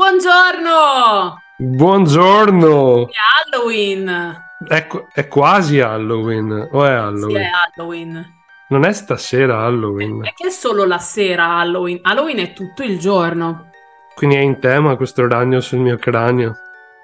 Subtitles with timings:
[0.00, 1.42] Buongiorno!
[1.58, 3.06] Buongiorno!
[3.06, 3.12] È
[3.52, 4.42] Halloween!
[4.66, 7.36] È, è quasi Halloween, o è Halloween?
[7.36, 8.34] Sì, è Halloween.
[8.70, 10.24] Non è stasera Halloween.
[10.24, 11.98] È che è solo la sera Halloween.
[12.00, 13.68] Halloween è tutto il giorno.
[14.14, 16.54] Quindi è in tema questo ragno sul mio cranio.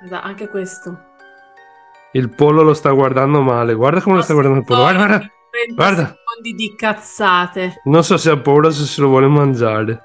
[0.01, 0.99] Da, anche questo.
[2.13, 3.75] Il pollo lo sta guardando male.
[3.75, 4.81] Guarda come lo sta guardando il pollo.
[4.81, 5.31] Guarda, guarda.
[5.51, 6.17] 30 Guarda.
[6.17, 7.83] secondi di cazzate.
[7.85, 10.03] Non so se ha paura o se se lo vuole mangiare.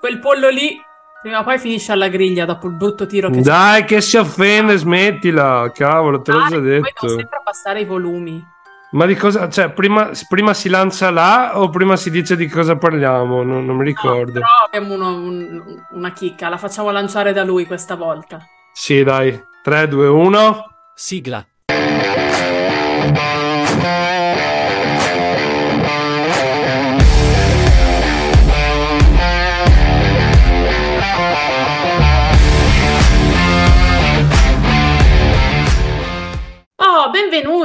[0.00, 0.76] Quel pollo lì,
[1.22, 4.76] prima o poi finisce alla griglia dopo il brutto tiro che Dai, che si offende,
[4.76, 5.70] smettila.
[5.72, 7.08] Cavolo, te l'ho Ah, già Poi devo detto.
[7.08, 8.44] sempre abbassare i volumi.
[8.92, 9.48] Ma di cosa?
[9.48, 13.42] Cioè, prima, prima si lancia là o prima si dice di cosa parliamo?
[13.42, 14.32] Non, non mi No, ricordo.
[14.32, 18.38] però abbiamo uno- un- una chicca, la facciamo lanciare da lui questa volta.
[18.72, 19.42] Sì, dai.
[19.62, 20.64] 3, 2, 1.
[20.94, 21.42] Sigla.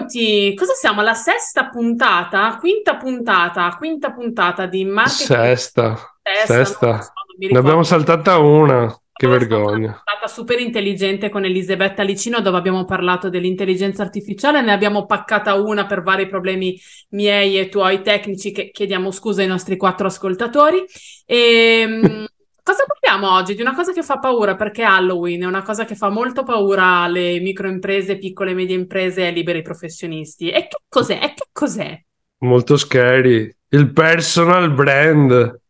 [0.08, 0.54] Benvenuti!
[0.56, 1.02] Cosa siamo?
[1.02, 2.58] Alla sesta puntata?
[2.58, 3.76] Quinta puntata?
[3.78, 5.28] Quinta puntata di marketing.
[5.28, 6.20] Sesta.
[6.22, 6.88] Sesta, Sesta.
[6.88, 7.12] non so,
[7.52, 8.88] Ne abbiamo saltata una.
[9.18, 9.88] Che È stata vergogna.
[9.88, 15.56] Una puntata super intelligente con Elisabetta Licino dove abbiamo parlato dell'intelligenza artificiale, ne abbiamo paccata
[15.56, 20.86] una per vari problemi miei e tuoi tecnici che chiediamo scusa ai nostri quattro ascoltatori.
[21.26, 22.28] E,
[22.68, 23.56] cosa parliamo oggi?
[23.56, 27.04] Di una cosa che fa paura perché Halloween è una cosa che fa molto paura
[27.04, 30.50] alle microimprese, piccole e medie imprese e liberi professionisti.
[30.50, 31.16] E che cos'è?
[31.24, 32.04] E che cos'è?
[32.40, 33.50] Molto scary.
[33.70, 35.62] Il personal brand.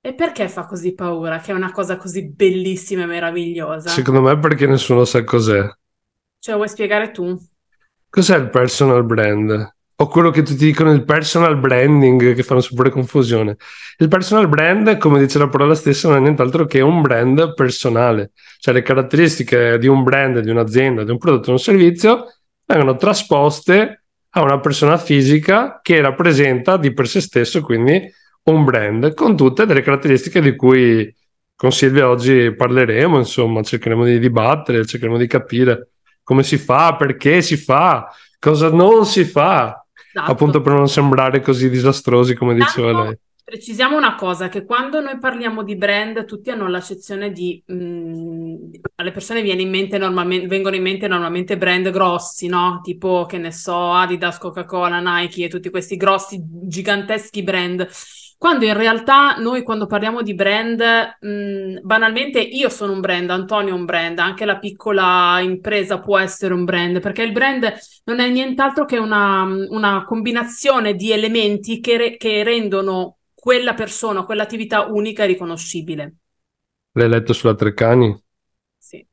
[0.00, 1.38] E perché fa così paura?
[1.38, 3.90] Che è una cosa così bellissima e meravigliosa.
[3.90, 5.70] Secondo me perché nessuno sa cos'è.
[6.40, 7.38] Ce lo vuoi spiegare tu?
[8.08, 9.74] Cos'è il personal brand?
[10.00, 13.56] O quello che tutti dicono il personal branding, che fanno super confusione.
[13.98, 18.30] Il personal brand, come dice la parola stessa, non è nient'altro che un brand personale.
[18.58, 22.32] Cioè le caratteristiche di un brand, di un'azienda, di un prodotto, di un servizio,
[22.64, 28.10] vengono trasposte a una persona fisica che rappresenta di per sé stesso, quindi
[28.44, 31.14] un brand, con tutte delle caratteristiche di cui
[31.54, 35.90] con Silvia oggi parleremo, insomma, cercheremo di dibattere, cercheremo di capire
[36.22, 39.79] come si fa, perché si fa, cosa non si fa,
[40.12, 40.30] Esatto.
[40.32, 43.18] appunto per non sembrare così disastrosi come diceva Tanto lei.
[43.50, 47.60] Precisiamo una cosa, che quando noi parliamo di brand, tutti hanno l'accezione di...
[47.66, 52.80] mh, alle persone viene in mente normalmente, vengono in mente normalmente brand grossi, no?
[52.80, 57.88] Tipo, che ne so, Adidas, Coca-Cola, Nike e tutti questi grossi, giganteschi brand.
[58.40, 60.80] Quando in realtà noi quando parliamo di brand,
[61.20, 66.16] mh, banalmente io sono un brand, Antonio è un brand, anche la piccola impresa può
[66.16, 67.70] essere un brand, perché il brand
[68.04, 74.24] non è nient'altro che una, una combinazione di elementi che, re- che rendono quella persona,
[74.24, 76.14] quell'attività unica e riconoscibile.
[76.92, 78.16] L'hai letto sulla Treccani
[78.78, 79.06] Sì.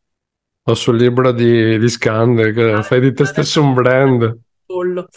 [0.69, 4.39] o sul libro di, di Scande, che Ah, fai di te stesso un brand.
[4.67, 5.07] Pollo,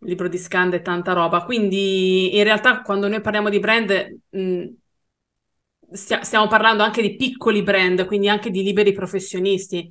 [0.00, 1.44] libro di Scande e tanta roba.
[1.44, 4.64] Quindi in realtà quando noi parliamo di brand, mh,
[5.92, 9.88] stia- stiamo parlando anche di piccoli brand, quindi anche di liberi professionisti.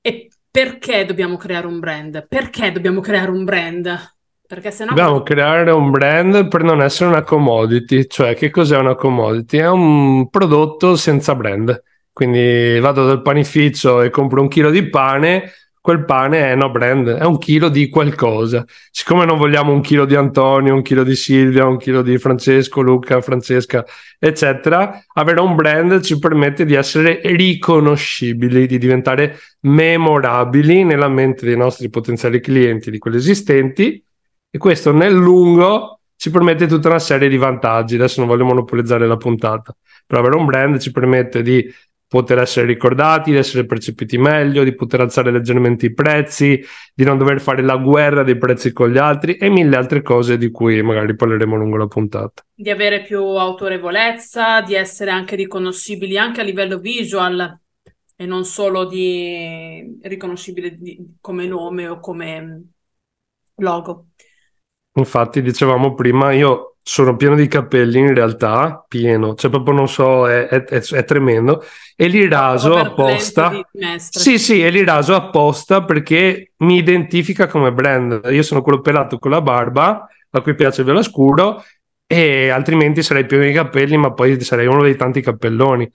[0.00, 2.26] E perché dobbiamo creare un brand?
[2.28, 4.12] Perché dobbiamo creare un brand?
[4.46, 8.94] Perché sennò Dobbiamo creare un brand per non essere una commodity, cioè che cos'è una
[8.94, 9.58] commodity?
[9.58, 11.82] È un prodotto senza brand.
[12.12, 15.50] Quindi vado dal panificio e compro un chilo di pane,
[15.84, 18.64] quel pane è no brand, è un chilo di qualcosa.
[18.90, 22.80] Siccome non vogliamo un chilo di Antonio, un chilo di Silvia, un chilo di Francesco,
[22.80, 23.84] Luca, Francesca,
[24.18, 31.58] eccetera, avere un brand ci permette di essere riconoscibili, di diventare memorabili nella mente dei
[31.58, 34.02] nostri potenziali clienti, di quelli esistenti
[34.50, 37.96] e questo nel lungo ci permette tutta una serie di vantaggi.
[37.96, 41.70] Adesso non voglio monopolizzare la puntata, però avere un brand ci permette di
[42.14, 46.62] poter essere ricordati, di essere percepiti meglio, di poter alzare leggermente i prezzi,
[46.94, 50.38] di non dover fare la guerra dei prezzi con gli altri e mille altre cose
[50.38, 52.44] di cui magari parleremo lungo la puntata.
[52.56, 57.58] di avere più autorevolezza, di essere anche riconoscibili anche a livello visual
[58.16, 62.68] e non solo di riconoscibile di- come nome o come
[63.56, 64.06] logo.
[64.96, 70.28] Infatti, dicevamo prima, io sono pieno di capelli in realtà, pieno, cioè proprio non so,
[70.28, 71.64] è, è- è- tremendo,
[71.96, 73.50] e li raso apposta.
[73.96, 78.20] Sì, sì, e li raso apposta perché mi identifica come brand.
[78.30, 81.64] Io sono quello pelato con la barba, a cui piace il velo scuro,
[82.06, 85.90] e altrimenti sarei pieno di capelli, ma poi sarei uno dei tanti cappelloni.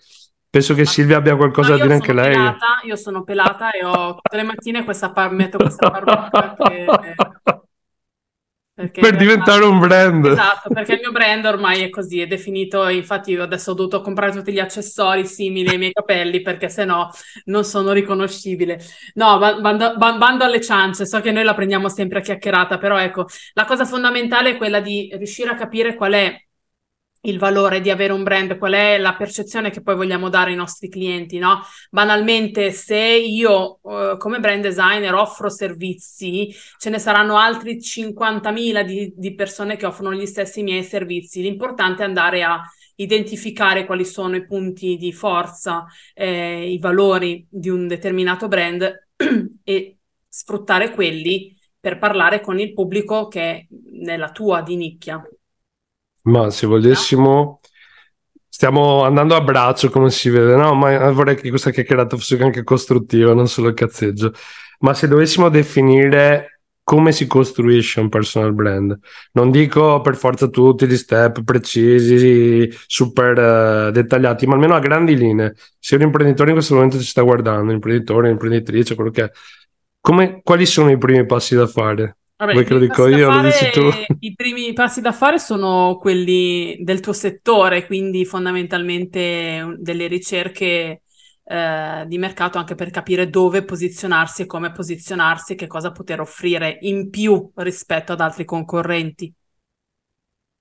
[0.49, 2.33] Penso che Silvia abbia qualcosa No, da dire anche sono lei.
[2.33, 6.85] pelata, io sono pelata e ho tutte le mattine questa par- metto questa barbetta che
[8.87, 10.25] per diventare un brand.
[10.25, 14.01] Esatto, perché il mio brand ormai è così, è definito, infatti io adesso ho dovuto
[14.01, 17.09] comprare tutti gli accessori simili ai miei capelli perché sennò
[17.45, 18.79] non sono riconoscibile.
[19.15, 23.25] No, bando, bando alle ciance, so che noi la prendiamo sempre a chiacchierata, però ecco,
[23.53, 26.47] la cosa fondamentale è quella di riuscire a capire qual è
[27.21, 30.55] il valore di avere un brand, qual è la percezione che poi vogliamo dare ai
[30.55, 31.61] nostri clienti, no?
[31.89, 39.13] Banalmente, se io uh, come brand designer offro servizi, ce ne saranno altri 50.000 di,
[39.15, 41.41] di persone che offrono gli stessi miei servizi.
[41.41, 42.61] L'importante è andare a
[42.95, 49.07] identificare quali sono i punti di forza, eh, i valori di un determinato brand
[49.63, 53.67] e sfruttare quelli per parlare con il pubblico che è
[54.01, 55.21] nella tua di nicchia.
[56.29, 57.59] Ma se volessimo,
[58.47, 60.75] stiamo andando a braccio come si vede, no?
[60.75, 64.33] Ma vorrei che questa chiacchierata fosse anche costruttiva, non solo cazzeggio.
[64.79, 68.97] Ma se dovessimo definire come si costruisce un personal brand,
[69.33, 75.15] non dico per forza tutti gli step precisi, super uh, dettagliati, ma almeno a grandi
[75.15, 75.55] linee.
[75.79, 79.31] Se un imprenditore in questo momento ci sta guardando, un imprenditore, un'imprenditrice, quello che è,
[79.99, 82.18] come, quali sono i primi passi da fare?
[82.39, 83.81] Vabbè, Vuoi che lo dico io lo dici tu?
[84.21, 91.01] I primi passi da fare sono quelli del tuo settore, quindi fondamentalmente delle ricerche
[91.43, 96.77] eh, di mercato anche per capire dove posizionarsi e come posizionarsi che cosa poter offrire
[96.81, 99.33] in più rispetto ad altri concorrenti.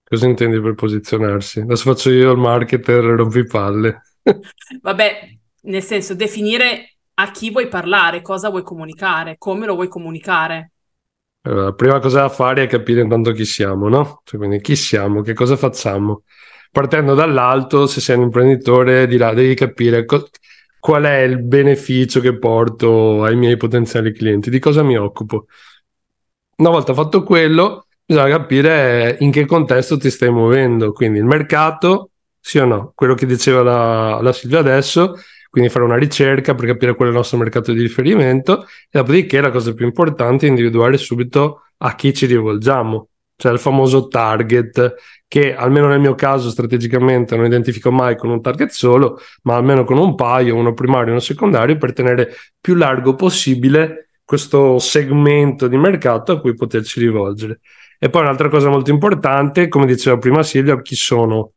[0.03, 1.61] Cosa intendi per posizionarsi?
[1.61, 4.03] Adesso faccio io il marketer rompipalle.
[4.81, 5.29] Vabbè,
[5.63, 10.73] nel senso definire a chi vuoi parlare, cosa vuoi comunicare, come lo vuoi comunicare.
[11.49, 14.21] Allora, prima cosa da fare è capire intanto chi siamo, no?
[14.25, 16.25] Cioè, quindi chi siamo, che cosa facciamo.
[16.71, 20.29] Partendo dall'alto, se sei un imprenditore, dirà, devi capire co-
[20.79, 25.47] qual è il beneficio che porto ai miei potenziali clienti, di cosa mi occupo.
[26.57, 32.11] Una volta fatto quello, bisogna capire in che contesto ti stai muovendo, quindi il mercato,
[32.41, 35.15] sì o no, quello che diceva la, la Silvia adesso,
[35.51, 39.41] quindi fare una ricerca per capire qual è il nostro mercato di riferimento e dopodiché
[39.41, 44.95] la cosa più importante è individuare subito a chi ci rivolgiamo, cioè il famoso target
[45.29, 49.85] che almeno nel mio caso strategicamente non identifico mai con un target solo, ma almeno
[49.85, 55.69] con un paio, uno primario e uno secondario per tenere più largo possibile questo segmento
[55.69, 57.61] di mercato a cui poterci rivolgere.
[57.99, 61.53] E poi un'altra cosa molto importante, come diceva prima Silvia, chi sono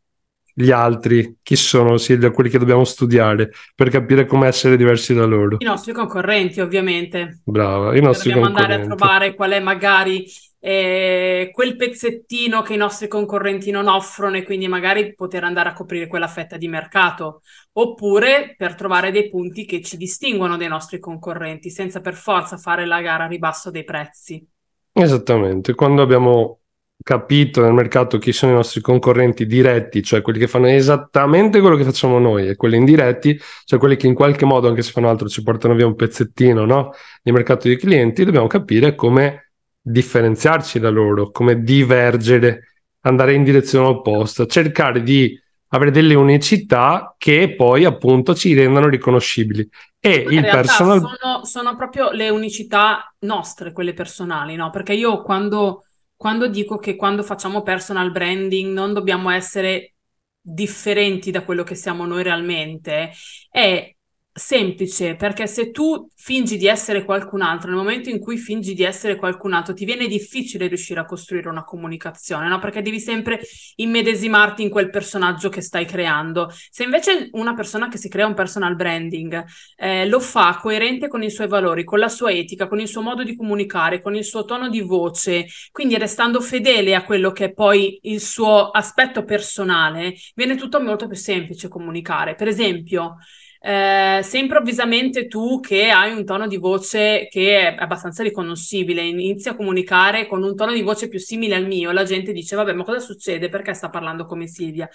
[0.62, 1.38] gli altri?
[1.42, 5.58] Chi sono, Silvia, quelli che dobbiamo studiare per capire come essere diversi da loro?
[5.60, 7.42] I nostri concorrenti, ovviamente.
[7.44, 8.74] Brava, i nostri dobbiamo concorrenti.
[8.74, 10.26] andare a trovare qual è magari
[10.64, 15.74] eh, quel pezzettino che i nostri concorrenti non offrono e quindi magari poter andare a
[15.74, 17.42] coprire quella fetta di mercato.
[17.74, 22.86] Oppure per trovare dei punti che ci distinguono dai nostri concorrenti, senza per forza fare
[22.86, 24.46] la gara a ribasso dei prezzi.
[24.94, 26.61] Esattamente, quando abbiamo
[27.04, 31.76] capito nel mercato chi sono i nostri concorrenti diretti, cioè quelli che fanno esattamente quello
[31.76, 35.10] che facciamo noi, e quelli indiretti, cioè quelli che in qualche modo, anche se fanno
[35.10, 36.94] altro, ci portano via un pezzettino no?
[37.22, 39.52] di mercato di clienti, dobbiamo capire come
[39.82, 45.40] differenziarci da loro, come divergere, andare in direzione opposta, cercare di
[45.74, 49.68] avere delle unicità che poi appunto ci rendano riconoscibili.
[50.00, 51.00] E in il personal...
[51.00, 54.70] Sono, sono proprio le unicità nostre, quelle personali, no?
[54.70, 55.86] Perché io quando
[56.22, 59.96] quando dico che quando facciamo personal branding non dobbiamo essere
[60.40, 63.12] differenti da quello che siamo noi realmente,
[63.50, 63.92] è
[64.34, 68.84] semplice perché se tu fingi di essere qualcun altro, nel momento in cui fingi di
[68.84, 72.60] essere qualcun altro, ti viene difficile riuscire a costruire una comunicazione, no?
[72.60, 73.42] Perché devi sempre
[73.76, 76.50] immedesimarti in quel personaggio che stai creando.
[76.70, 79.44] Se invece una persona che si crea un personal branding
[79.76, 83.02] eh, lo fa coerente con i suoi valori, con la sua etica, con il suo
[83.02, 87.46] modo di comunicare, con il suo tono di voce, quindi restando fedele a quello che
[87.46, 92.36] è poi il suo aspetto personale, viene tutto molto più semplice comunicare.
[92.36, 93.18] Per esempio,
[93.64, 99.50] eh, se improvvisamente tu che hai un tono di voce che è abbastanza riconoscibile, inizi
[99.50, 102.74] a comunicare con un tono di voce più simile al mio, la gente dice vabbè
[102.74, 103.50] ma cosa succede?
[103.50, 104.90] Perché sta parlando come Silvia?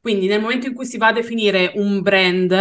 [0.00, 2.52] Quindi nel momento in cui si va a definire un brand,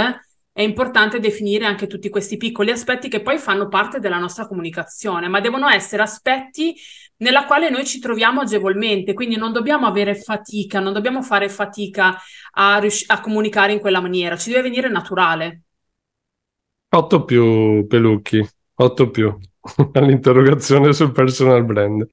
[0.52, 5.28] è importante definire anche tutti questi piccoli aspetti che poi fanno parte della nostra comunicazione,
[5.28, 6.76] ma devono essere aspetti
[7.18, 12.18] nella quale noi ci troviamo agevolmente, quindi non dobbiamo avere fatica, non dobbiamo fare fatica
[12.52, 15.62] a, rius- a comunicare in quella maniera, ci deve venire naturale.
[16.90, 19.38] 8 più Pelucchi, 8 più
[19.94, 22.08] all'interrogazione sul personal brand.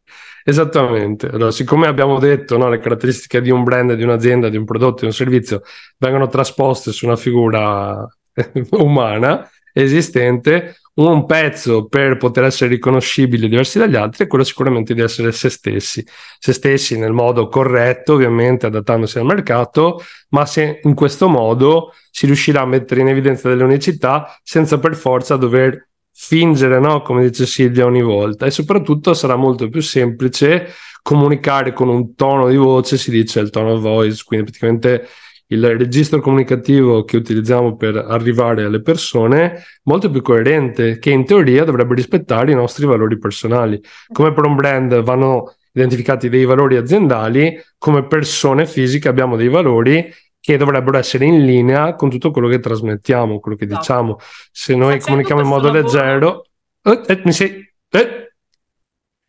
[0.44, 1.28] Esattamente.
[1.28, 5.00] Allora, siccome abbiamo detto no, le caratteristiche di un brand, di un'azienda, di un prodotto,
[5.00, 5.62] di un servizio
[5.98, 8.04] vengono trasposte su una figura
[8.70, 15.00] umana, esistente, un pezzo per poter essere riconoscibili diversi dagli altri è quello sicuramente di
[15.00, 16.06] essere se stessi,
[16.38, 22.26] se stessi nel modo corretto, ovviamente adattandosi al mercato, ma se in questo modo si
[22.26, 27.00] riuscirà a mettere in evidenza delle unicità senza per forza dover fingere, no?
[27.00, 32.48] come dice Silvia ogni volta, e soprattutto sarà molto più semplice comunicare con un tono
[32.48, 35.08] di voce, si dice il tone of voice, quindi praticamente
[35.52, 41.64] il registro comunicativo che utilizziamo per arrivare alle persone molto più coerente, che in teoria
[41.64, 43.80] dovrebbe rispettare i nostri valori personali.
[44.12, 50.12] Come per un brand vanno identificati dei valori aziendali, come persone fisiche abbiamo dei valori
[50.40, 53.80] che dovrebbero essere in linea con tutto quello che trasmettiamo, quello che esatto.
[53.80, 54.16] diciamo.
[54.50, 55.82] Se noi Facendo comunichiamo in modo lavoro...
[55.82, 56.44] leggero,
[56.82, 58.34] eh, eh, mi sei, eh,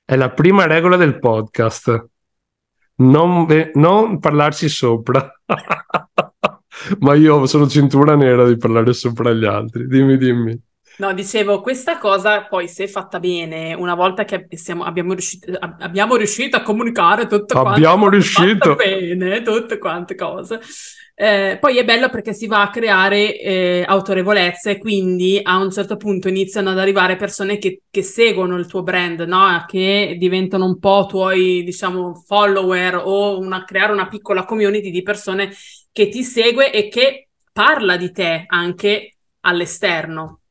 [0.05, 2.11] è la prima regola del podcast.
[2.95, 5.31] Non, non parlarci sopra.
[7.00, 9.88] Ma io sono cintura nera di parlare sopra gli altri.
[9.88, 10.62] Dimmi, dimmi.
[10.97, 16.15] No, dicevo, questa cosa poi se fatta bene, una volta che siamo, abbiamo, riuscito, abbiamo
[16.15, 20.59] riuscito a comunicare tutto quanto abbiamo riuscito bene, tutte quante cose.
[21.15, 25.71] Eh, poi è bello perché si va a creare eh, autorevolezza e quindi a un
[25.71, 29.63] certo punto iniziano ad arrivare persone che, che seguono il tuo brand, no?
[29.67, 35.51] che diventano un po' tuoi, diciamo, follower o una, creare una piccola community di persone
[35.91, 40.42] che ti segue e che parla di te anche all'esterno.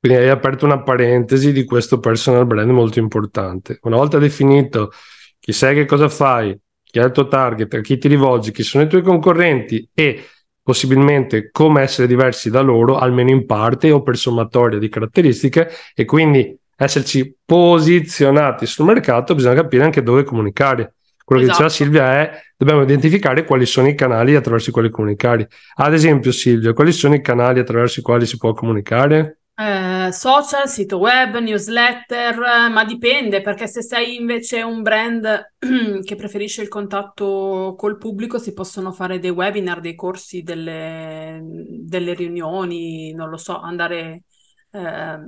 [0.00, 3.78] Quindi hai aperto una parentesi di questo personal brand molto importante.
[3.82, 4.92] Una volta definito
[5.40, 8.62] chi sei, che cosa fai, chi è il tuo target, a chi ti rivolgi, chi
[8.62, 10.24] sono i tuoi concorrenti e
[10.62, 16.04] possibilmente come essere diversi da loro, almeno in parte o per sommatoria di caratteristiche, e
[16.04, 20.94] quindi esserci posizionati sul mercato, bisogna capire anche dove comunicare.
[21.24, 21.58] Quello esatto.
[21.58, 21.84] che diceva esatto.
[21.84, 25.48] Silvia è dobbiamo identificare quali sono i canali attraverso i quali comunicare.
[25.76, 29.37] Ad esempio, Silvia, quali sono i canali attraverso i quali si può comunicare?
[29.60, 35.54] Eh, social, sito web, newsletter, ma dipende perché se sei invece un brand
[36.04, 42.14] che preferisce il contatto col pubblico si possono fare dei webinar, dei corsi, delle, delle
[42.14, 44.22] riunioni, non lo so, andare
[44.70, 45.18] eh,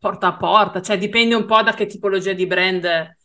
[0.00, 3.16] porta a porta, cioè dipende un po' da che tipologia di brand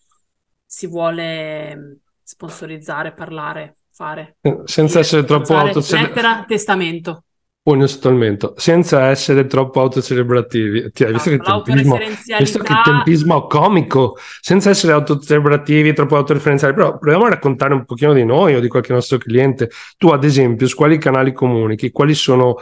[0.63, 4.35] si vuole sponsorizzare, parlare, fare.
[4.41, 6.21] Eh, senza essere troppo autocelebrativo.
[6.21, 7.23] Lettera, testamento.
[7.65, 10.91] Buon totalmente, senza essere troppo autocelebrativi.
[10.91, 11.97] Ti hai visto, che tempismo,
[12.37, 18.11] visto che tempismo comico, senza essere autocelebrativi, troppo autoreferenziali, però proviamo a raccontare un pochino
[18.11, 19.69] di noi o di qualche nostro cliente.
[19.97, 21.91] Tu, ad esempio, su quali canali comunichi?
[21.91, 22.57] Quali sono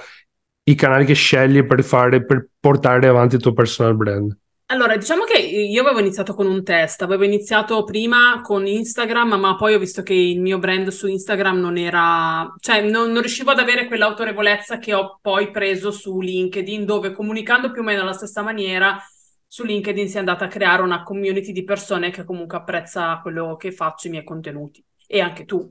[0.66, 4.38] i canali che scegli per, fare, per portare avanti il tuo personal brand?
[4.72, 9.58] Allora, diciamo che io avevo iniziato con un test, avevo iniziato prima con Instagram, ma
[9.58, 13.52] poi ho visto che il mio brand su Instagram non era, cioè non, non riuscivo
[13.52, 18.14] ad avere quell'autorevolezza che ho poi preso su LinkedIn, dove comunicando più o meno alla
[18.14, 18.98] stessa maniera,
[19.46, 23.58] su LinkedIn si è andata a creare una community di persone che comunque apprezza quello
[23.58, 24.82] che faccio, i miei contenuti.
[25.06, 25.70] E anche tu,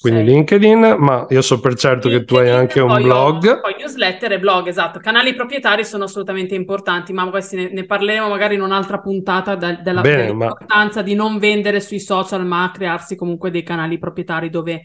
[0.00, 0.28] quindi Sei.
[0.28, 3.46] LinkedIn, ma io so per certo LinkedIn, che tu hai anche un blog.
[3.46, 4.98] Ho, poi newsletter e blog, esatto.
[4.98, 9.72] Canali proprietari sono assolutamente importanti, ma questi ne, ne parleremo magari in un'altra puntata da,
[9.74, 11.06] della, Bene, dell'importanza ma...
[11.06, 14.82] di non vendere sui social, ma crearsi comunque dei canali proprietari dove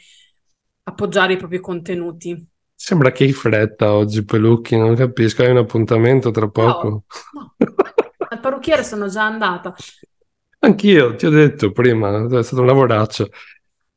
[0.83, 2.47] appoggiare i propri contenuti.
[2.73, 6.87] Sembra che hai fretta oggi, Pelucchi, non capisco, hai un appuntamento tra poco.
[6.87, 7.73] No, no.
[8.29, 9.75] Al parrucchiere sono già andata.
[10.59, 13.29] Anch'io, ti ho detto prima, è stato un lavoraccio.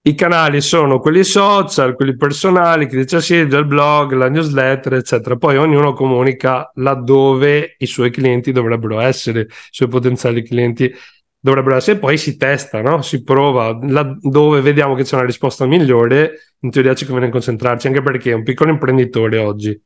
[0.05, 5.37] I canali sono quelli social, quelli personali, che dice Silvia, il blog, la newsletter, eccetera.
[5.37, 10.93] Poi ognuno comunica laddove i suoi clienti dovrebbero essere, i suoi potenziali clienti
[11.39, 13.01] dovrebbero essere, poi si testa, no?
[13.03, 18.03] si prova, laddove vediamo che c'è una risposta migliore, in teoria ci conviene concentrarci, anche
[18.03, 19.81] perché un piccolo imprenditore oggi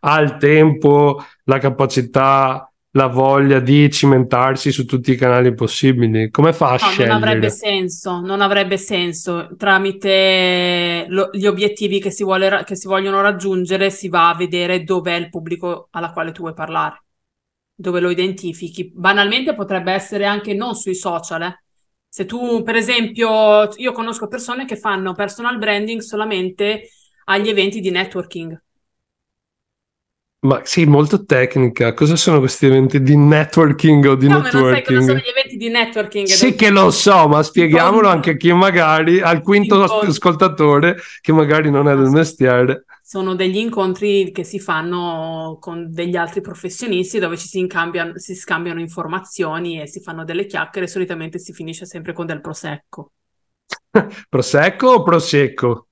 [0.00, 6.30] ha il tempo, la capacità, la voglia di cimentarsi su tutti i canali possibili.
[6.30, 7.12] Come fa a no, scegliere?
[7.12, 9.48] Non avrebbe senso, non avrebbe senso.
[9.56, 14.84] Tramite lo, gli obiettivi che si, vuole, che si vogliono raggiungere si va a vedere
[14.84, 17.04] dov'è il pubblico alla quale tu vuoi parlare,
[17.74, 18.92] dove lo identifichi.
[18.94, 21.62] Banalmente potrebbe essere anche non sui social, eh.
[22.06, 26.90] Se tu, per esempio, io conosco persone che fanno personal branding solamente
[27.24, 28.63] agli eventi di networking
[30.44, 31.94] ma sì, molto tecnica.
[31.94, 34.62] Cosa sono questi eventi di networking o di no, networking?
[34.62, 36.26] Ma non sai cosa sono gli eventi di networking?
[36.26, 40.08] Sì che lo so, ma spieghiamolo anche a chi magari, al quinto incontri.
[40.08, 42.84] ascoltatore che magari non è del mestiere.
[43.02, 47.66] Sono degli incontri che si fanno con degli altri professionisti dove ci si,
[48.16, 50.86] si scambiano informazioni e si fanno delle chiacchiere.
[50.86, 53.12] Solitamente si finisce sempre con del prosecco.
[54.28, 55.86] prosecco o prosecco?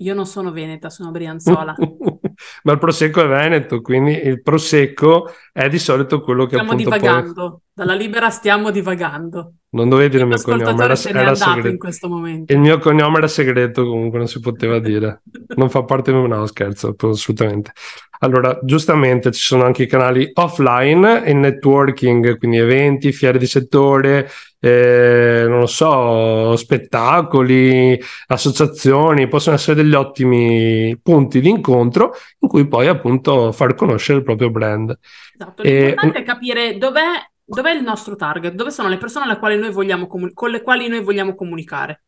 [0.00, 1.74] Io non sono veneta, sono brianzola.
[2.62, 6.90] Ma il prosecco è veneto, quindi il prosecco è di solito quello che stiamo appunto
[6.90, 7.50] divagando.
[7.50, 7.58] poi...
[7.74, 9.54] Dalla libera stiamo divagando.
[9.70, 11.68] Non dovevi dire il mio cognome, era, era segreto.
[11.68, 12.52] in questo momento.
[12.52, 15.22] Il mio cognome era segreto, comunque non si poteva dire.
[15.58, 17.72] Non fa parte del no, scherzo, assolutamente.
[18.20, 24.28] Allora, giustamente ci sono anche i canali offline, il networking, quindi eventi, fiere di settore,
[24.60, 32.66] eh, non lo so, spettacoli, associazioni, possono essere degli ottimi punti di incontro in cui
[32.66, 34.98] poi appunto far conoscere il proprio brand.
[35.34, 39.38] Esatto, E- l'importante è capire dov'è, dov'è il nostro target, dove sono le persone
[40.06, 42.02] comu- con le quali noi vogliamo comunicare.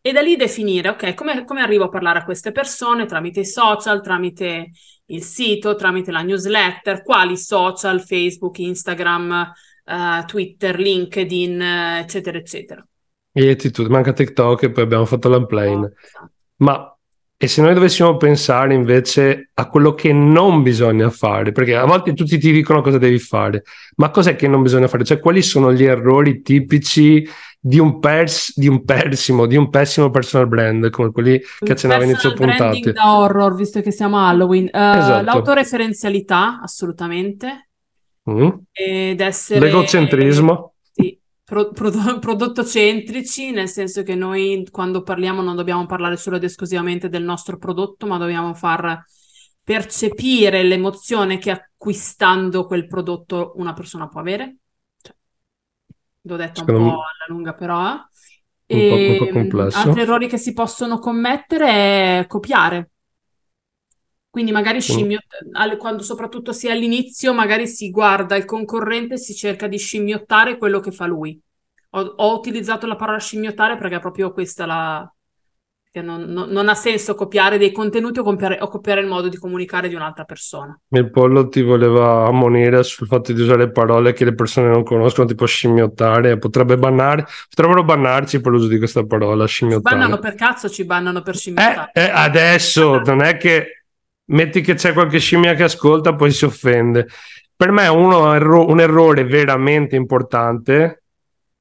[0.00, 3.44] E da lì definire, ok, come, come arrivo a parlare a queste persone tramite i
[3.44, 4.70] social, tramite
[5.06, 9.52] il sito, tramite la newsletter, quali social, Facebook, Instagram,
[9.88, 12.86] eh, Twitter, LinkedIn, eccetera, eccetera.
[13.32, 15.92] E attitudine, manca TikTok e poi abbiamo fatto l'unplane.
[15.96, 16.30] Esatto.
[16.56, 16.92] Ma
[17.40, 22.12] e se noi dovessimo pensare invece a quello che non bisogna fare, perché a volte
[22.12, 23.62] tutti ti dicono cosa devi fare,
[23.98, 25.04] ma cos'è che non bisogna fare?
[25.04, 27.24] Cioè, quali sono gli errori tipici
[27.60, 32.02] di un, pers- di un pessimo, di un pessimo personal brand, come quelli che accennavo
[32.02, 32.90] inizio puntate?
[32.90, 34.64] da horror, visto che siamo a Halloween.
[34.64, 35.24] Eh, Esatto.
[35.24, 37.67] L'autoreferenzialità, assolutamente.
[38.30, 38.48] Mm?
[38.72, 40.74] Ed essere L'egocentrismo?
[40.92, 46.44] sì, pro- prodo- prodottocentrici, nel senso che noi quando parliamo non dobbiamo parlare solo ed
[46.44, 49.02] esclusivamente del nostro prodotto, ma dobbiamo far
[49.62, 54.56] percepire l'emozione che acquistando quel prodotto una persona può avere.
[55.00, 55.14] Cioè,
[56.22, 57.78] l'ho detta un Secondo po' me- alla lunga, però.
[58.70, 59.78] Un po'- un po' E, complesso.
[59.78, 62.90] altri errori che si possono commettere è copiare.
[64.38, 69.34] Quindi magari scimmiottare, quando soprattutto si è all'inizio, magari si guarda il concorrente e si
[69.34, 71.40] cerca di scimmiottare quello che fa lui.
[71.90, 75.12] Ho, ho utilizzato la parola scimmiottare perché è proprio questa la...
[75.90, 79.28] che non, non- non ha senso copiare dei contenuti o copiare, o copiare il modo
[79.28, 80.78] di comunicare di un'altra persona.
[80.90, 85.26] Il pollo ti voleva ammonire sul fatto di usare parole che le persone non conoscono,
[85.26, 89.96] tipo scimmiottare, potrebbe bannare, potrebbero bannarci per l'uso di questa parola, Ci scimmiottare.
[89.96, 91.90] bannano per cazzo, ci bannano per Eh, scimmiottare.
[91.92, 93.77] eh, adesso non è che
[94.28, 97.06] metti che c'è qualche scimmia che ascolta, poi si offende.
[97.54, 101.02] Per me uno un errore veramente importante,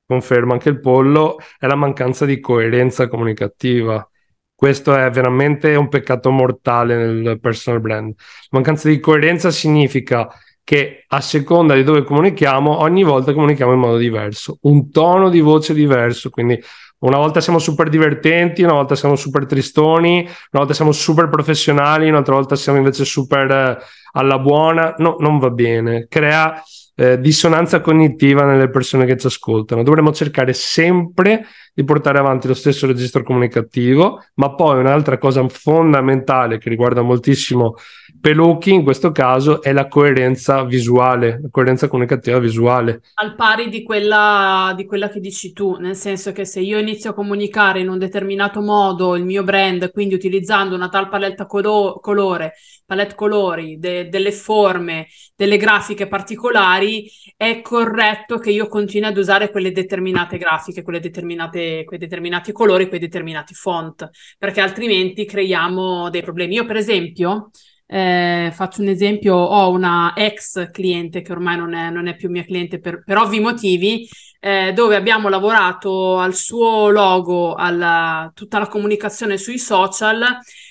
[0.06, 4.08] conferma anche il pollo, è la mancanza di coerenza comunicativa.
[4.53, 8.13] Questo è veramente un peccato mortale nel personal brand.
[8.51, 10.30] Mancanza di coerenza significa
[10.63, 15.39] che a seconda di dove comunichiamo, ogni volta comunichiamo in modo diverso, un tono di
[15.39, 16.62] voce diverso, quindi
[16.99, 22.10] una volta siamo super divertenti, una volta siamo super tristoni, una volta siamo super professionali,
[22.10, 23.77] un'altra volta siamo invece super eh,
[24.13, 24.95] alla buona.
[24.97, 26.07] No, non va bene.
[26.10, 26.62] Crea
[26.95, 29.83] eh, dissonanza cognitiva nelle persone che ci ascoltano.
[29.83, 31.45] Dovremmo cercare sempre
[31.78, 37.76] di portare avanti lo stesso registro comunicativo, ma poi un'altra cosa fondamentale che riguarda moltissimo
[38.20, 43.02] Pelucchi in questo caso è la coerenza visuale, la coerenza comunicativa visuale.
[43.16, 47.12] al pari di quella, di quella che dici tu, nel senso che se io inizio
[47.12, 52.00] a comunicare in un determinato modo il mio brand, quindi utilizzando una tal palette colo-
[52.02, 52.54] colore,
[52.86, 59.52] palette colori, de- delle forme, delle grafiche particolari, è corretto che io continui ad usare
[59.52, 66.21] quelle determinate grafiche, quelle determinate, quei determinati colori, quei determinati font, perché altrimenti creiamo dei
[66.21, 66.56] problemi.
[66.56, 67.49] Io, per esempio,
[67.86, 72.30] eh, faccio un esempio, ho una ex cliente che ormai non è, non è più
[72.30, 74.08] mia cliente per, per ovvi motivi,
[74.39, 80.21] eh, dove abbiamo lavorato al suo logo, alla tutta la comunicazione sui social.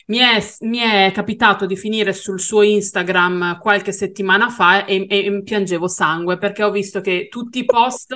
[0.08, 5.24] Mi è, mi è capitato di finire sul suo Instagram qualche settimana fa e, e-
[5.26, 8.14] e piangevo sangue perché ho visto che tutti i post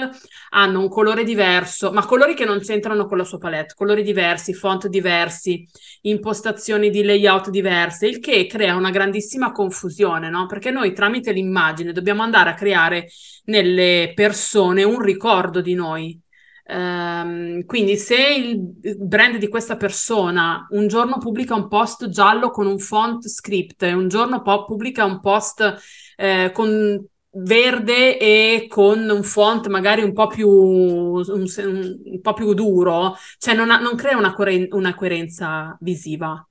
[0.51, 4.55] hanno un colore diverso, ma colori che non c'entrano con la sua palette, colori diversi,
[4.55, 5.67] font diversi,
[6.03, 10.47] impostazioni di layout diverse, il che crea una grandissima confusione, no?
[10.47, 13.09] Perché noi tramite l'immagine dobbiamo andare a creare
[13.47, 16.21] nelle persone un ricordo di noi.
[16.67, 22.67] Ehm, quindi se il brand di questa persona un giorno pubblica un post giallo con
[22.67, 25.75] un font script e un giorno poi pubblica un post
[26.17, 32.55] eh, con verde e con un font magari un po' più, un, un po' più
[32.55, 36.45] duro, cioè non, ha- non crea una, coeren- una coerenza visiva.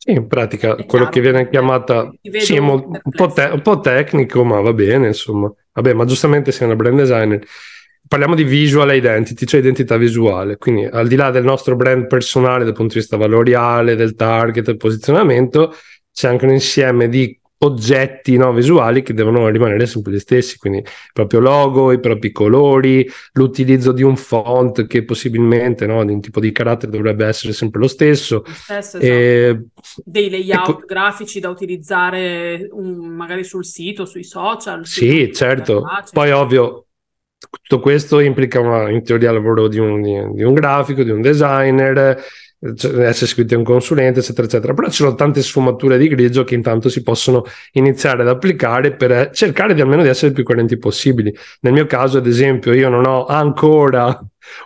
[0.00, 3.80] Sì, in pratica È quello chiaro, che viene chiamata sì, un po', te- un po'
[3.80, 5.52] tecnico, ma va bene, insomma.
[5.72, 7.44] Vabbè, ma giustamente sei una brand designer.
[8.08, 10.56] Parliamo di visual identity, cioè identità visuale.
[10.56, 14.64] Quindi, al di là del nostro brand personale dal punto di vista valoriale, del target,
[14.64, 15.74] del posizionamento,
[16.12, 20.78] c'è anche un insieme di oggetti no, visuali che devono rimanere sempre gli stessi, quindi
[20.78, 26.20] il proprio logo, i propri colori, l'utilizzo di un font che possibilmente no, di un
[26.20, 28.44] tipo di carattere dovrebbe essere sempre lo stesso.
[28.46, 29.04] Lo stesso esatto.
[29.04, 29.64] e...
[30.04, 30.82] Dei layout ecco...
[30.86, 34.86] grafici da utilizzare um, magari sul sito, sui social.
[34.86, 35.84] Sì, certo.
[36.12, 36.87] Poi ovvio,
[37.38, 40.02] tutto questo implica una, in teoria il lavoro di un,
[40.34, 42.20] di un grafico, di un designer,
[42.74, 44.74] cioè, essere scritto un consulente, eccetera, eccetera.
[44.74, 49.30] Però ci sono tante sfumature di grigio che intanto si possono iniziare ad applicare per
[49.30, 51.34] cercare di almeno di essere più coerenti possibili.
[51.60, 54.20] Nel mio caso, ad esempio, io non ho ancora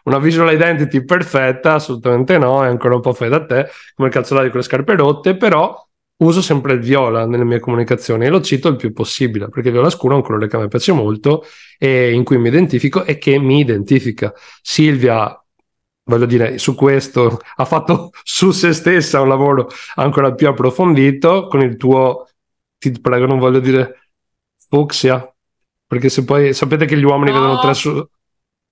[0.04, 4.14] una visual identity perfetta, assolutamente no, è ancora un po' fai da te, come il
[4.14, 5.76] calzolaio con le scarpe rotte, però
[6.22, 9.74] uso sempre il viola nelle mie comunicazioni e lo cito il più possibile perché il
[9.74, 11.44] viola scuro è un colore che a me piace molto
[11.78, 14.32] e in cui mi identifico e che mi identifica.
[14.60, 15.36] Silvia
[16.04, 21.60] voglio dire, su questo ha fatto su se stessa un lavoro ancora più approfondito con
[21.60, 22.28] il tuo,
[22.78, 24.10] ti prego, non voglio dire
[24.68, 25.32] fucsia,
[25.86, 28.06] perché se poi sapete che gli uomini no, vedono tre su...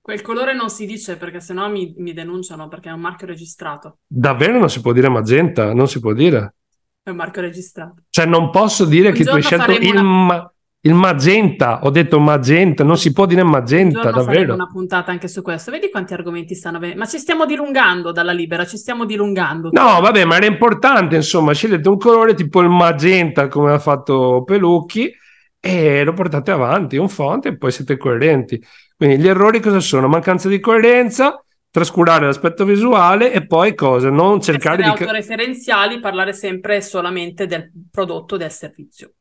[0.01, 3.99] Quel colore non si dice perché sennò mi, mi denunciano perché è un marchio registrato.
[4.07, 5.75] Davvero non si può dire magenta?
[5.75, 6.55] Non si può dire?
[7.03, 8.03] È un marchio registrato.
[8.11, 9.91] Cioè non posso dire un che tu hai scelto il...
[9.91, 10.03] Una...
[10.03, 10.53] Ma
[10.85, 14.55] il magenta, ho detto magenta, non si può dire magenta, davvero.
[14.55, 15.71] una puntata anche su questo.
[15.71, 17.01] Vedi quanti argomenti stanno venendo.
[17.01, 19.69] Ma ci stiamo dilungando dalla libera, ci stiamo dilungando.
[19.73, 24.43] No, vabbè, ma era importante, insomma, scegliete un colore tipo il magenta, come ha fatto
[24.43, 25.13] Pelucchi,
[25.61, 28.59] e lo portate avanti, un font, e poi siete coerenti.
[28.97, 30.09] Quindi gli errori cosa sono?
[30.09, 34.11] Mancanza di coerenza, trascurare l'aspetto visuale e poi cosa?
[34.11, 35.03] Non cercare Essere di...
[35.03, 39.13] autoreferenziali, parlare sempre e solamente del prodotto del servizio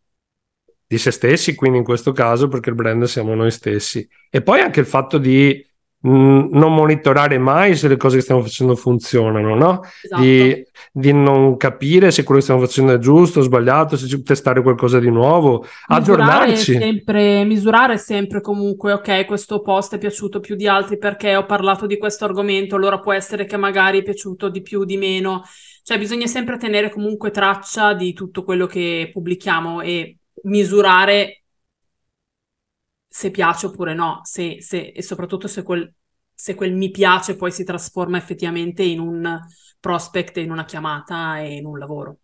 [0.91, 4.09] di se stessi, quindi in questo caso perché il brand siamo noi stessi.
[4.27, 5.63] E poi anche il fatto di
[6.01, 9.81] non monitorare mai se le cose che stiamo facendo funzionano, no?
[10.01, 10.21] Esatto.
[10.21, 14.23] Di, di, non capire se quello che stiamo facendo è giusto o sbagliato, se ci
[14.23, 16.73] testare qualcosa di nuovo, misurare aggiornarci.
[16.73, 21.85] Sempre, misurare sempre comunque, ok, questo post è piaciuto più di altri perché ho parlato
[21.85, 25.43] di questo argomento, allora può essere che magari è piaciuto di più, di meno.
[25.83, 31.41] Cioè bisogna sempre tenere comunque traccia di tutto quello che pubblichiamo e misurare
[33.19, 35.93] se piace oppure no, se, se, e soprattutto se quel,
[36.34, 39.38] se quel mi piace poi si trasforma effettivamente in un
[39.77, 42.15] prospect, in una chiamata e in un lavoro.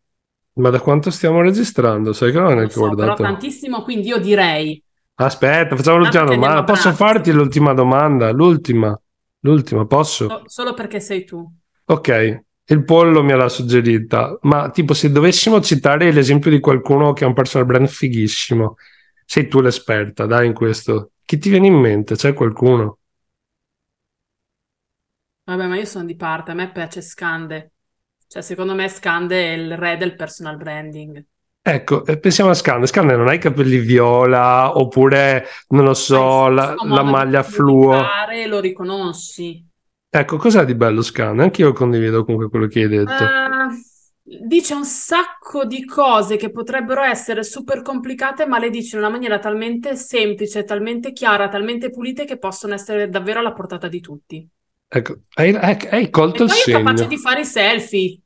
[0.53, 2.13] Ma da quanto stiamo registrando?
[2.13, 3.15] Sai che non è so, guardato?
[3.15, 4.81] Però tantissimo, quindi io direi...
[5.15, 6.63] Aspetta, facciamo l'ultima domanda.
[6.63, 8.31] Posso farti l'ultima domanda?
[8.31, 8.97] L'ultima.
[9.41, 10.29] L'ultima, posso?
[10.29, 11.45] So, solo perché sei tu.
[11.87, 17.25] Ok, il pollo me l'ha suggerita, ma tipo se dovessimo citare l'esempio di qualcuno che
[17.25, 18.77] è un personal brand fighissimo,
[19.25, 21.11] sei tu l'esperta, dai, in questo.
[21.25, 22.15] Chi ti viene in mente?
[22.15, 22.99] C'è qualcuno?
[25.43, 27.71] Vabbè, ma io sono di parte, a me piace Scande.
[28.27, 31.23] Cioè, secondo me Scande è il re del personal branding.
[31.61, 32.87] Ecco, pensiamo a Scande.
[32.87, 38.03] Scande non ha i capelli viola, oppure, non lo so, la, la maglia fluo.
[38.47, 39.65] Lo riconosci.
[40.09, 41.41] Ecco, cos'ha di bello Scan?
[41.41, 43.11] Anch'io condivido comunque quello che hai detto.
[43.11, 43.75] Uh,
[44.27, 49.11] dice un sacco di cose che potrebbero essere super complicate, ma le dice in una
[49.11, 54.47] maniera talmente semplice, talmente chiara, talmente pulite che possono essere davvero alla portata di tutti.
[54.87, 56.77] Ecco, hai, hai, colto e il segno.
[56.77, 58.19] Poi è capace di fare i selfie.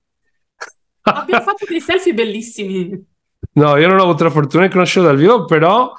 [1.01, 3.07] Abbiamo fatto dei selfie bellissimi.
[3.53, 5.91] No, io non ho avuto la fortuna di conoscerlo dal vivo, però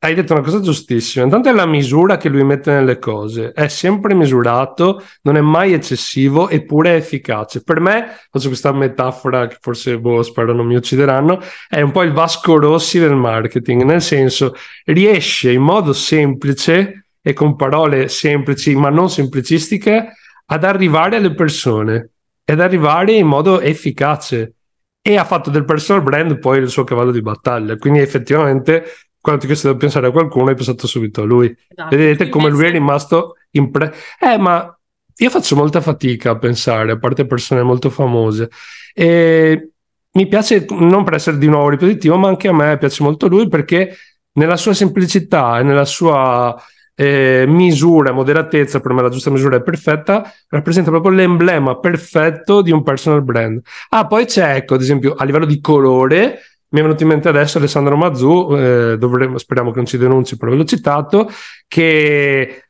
[0.00, 1.24] hai detto una cosa giustissima.
[1.24, 3.50] Intanto è la misura che lui mette nelle cose.
[3.52, 7.62] È sempre misurato, non è mai eccessivo, eppure è efficace.
[7.64, 12.02] Per me, faccio questa metafora che forse boh, spero non mi uccideranno, è un po'
[12.02, 18.76] il Vasco Rossi del marketing, nel senso riesce in modo semplice e con parole semplici
[18.76, 20.12] ma non semplicistiche
[20.46, 22.10] ad arrivare alle persone
[22.44, 24.54] ed arrivare in modo efficace
[25.02, 27.76] e ha fatto del personal brand poi il suo cavallo di battaglia.
[27.76, 28.84] Quindi effettivamente
[29.20, 31.54] quando ti ho chiesto di pensare a qualcuno, hai pensato subito a lui.
[31.68, 31.96] Esatto.
[31.96, 33.92] Vedete come lui è rimasto impresso.
[34.20, 34.78] Eh, ma
[35.16, 38.50] io faccio molta fatica a pensare, a parte persone molto famose.
[38.94, 39.70] E
[40.12, 43.48] mi piace, non per essere di nuovo ripetitivo, ma anche a me piace molto lui
[43.48, 43.96] perché
[44.32, 46.56] nella sua semplicità e nella sua
[46.94, 52.72] eh, misura, moderatezza, per me la giusta misura è perfetta, rappresenta proprio l'emblema perfetto di
[52.72, 53.60] un personal brand.
[53.90, 57.28] Ah, poi c'è, ecco, ad esempio, a livello di colore, mi è venuto in mente
[57.28, 61.30] adesso Alessandro Mazzu, eh, dovremmo, speriamo che non ci denunci per averlo citato,
[61.66, 62.64] che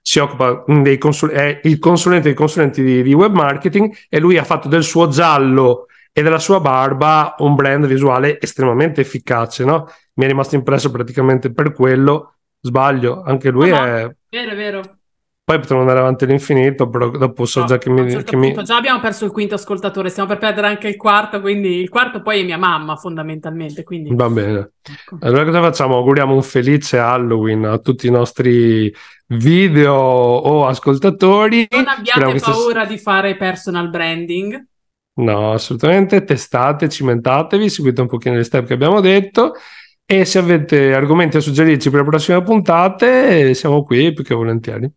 [0.00, 4.38] si occupa dei consul- è il consulente dei consulenti di, di, web marketing e lui
[4.38, 9.86] ha fatto del suo giallo e della sua barba un brand visuale estremamente efficace, no?
[10.14, 12.34] Mi è rimasto impresso praticamente per quello.
[12.60, 14.10] Sbaglio, anche lui no, è...
[14.30, 14.97] Vero, vero.
[15.48, 18.10] Poi potremmo andare avanti all'infinito, però dopo so No, già che mi...
[18.10, 20.96] certo che mi- punto già abbiamo perso il quinto ascoltatore, stiamo per perdere anche il
[20.96, 24.72] quarto, quindi il quarto poi è mia mamma fondamentalmente, quindi Va bene.
[24.82, 25.16] ecco.
[25.22, 25.96] Allora cosa facciamo?
[25.96, 28.94] Auguriamo un felice Halloween a tutti i nostri
[29.28, 31.66] video o ascoltatori.
[31.70, 34.66] Non abbiate che stas- paura di fare personal branding.
[35.14, 36.24] No, assolutamente.
[36.24, 39.54] Testate, cimentatevi, seguite un pochino le step che abbiamo detto.
[40.04, 44.90] E se avete argomenti da suggerirci per le prossime puntate, siamo qui più che volentieri.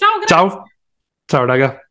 [0.00, 0.48] Ciao, grazie.
[0.48, 0.64] Ciao,
[1.26, 1.89] ciao raga.